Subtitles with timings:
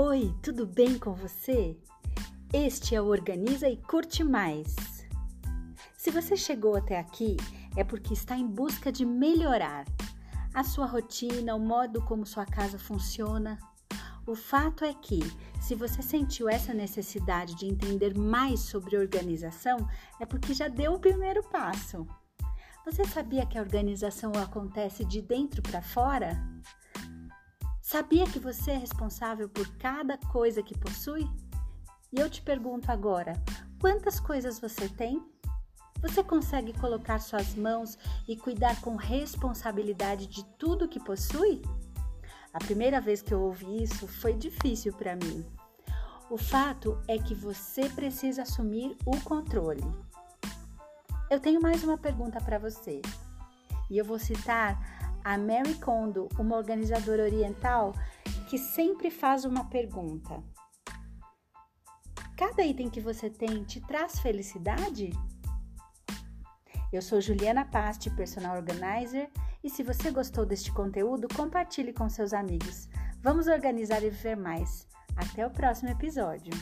[0.00, 1.76] Oi, tudo bem com você?
[2.52, 4.76] Este é o Organiza e Curte Mais.
[5.96, 7.36] Se você chegou até aqui,
[7.76, 9.84] é porque está em busca de melhorar
[10.54, 13.58] a sua rotina, o modo como sua casa funciona.
[14.24, 15.18] O fato é que,
[15.60, 19.78] se você sentiu essa necessidade de entender mais sobre organização,
[20.20, 22.06] é porque já deu o primeiro passo.
[22.84, 26.40] Você sabia que a organização acontece de dentro para fora?
[27.90, 31.26] Sabia que você é responsável por cada coisa que possui?
[32.12, 33.32] E eu te pergunto agora:
[33.80, 35.26] quantas coisas você tem?
[36.02, 37.96] Você consegue colocar suas mãos
[38.28, 41.62] e cuidar com responsabilidade de tudo que possui?
[42.52, 45.46] A primeira vez que eu ouvi isso foi difícil para mim.
[46.28, 49.82] O fato é que você precisa assumir o controle.
[51.30, 53.00] Eu tenho mais uma pergunta para você.
[53.88, 54.97] E eu vou citar
[55.28, 57.92] a Mary Kondo, uma organizadora oriental,
[58.48, 60.42] que sempre faz uma pergunta:
[62.34, 65.10] Cada item que você tem te traz felicidade?
[66.90, 69.30] Eu sou Juliana Pasti, personal organizer,
[69.62, 72.88] e se você gostou deste conteúdo, compartilhe com seus amigos.
[73.20, 74.88] Vamos organizar e viver mais.
[75.14, 76.54] Até o próximo episódio.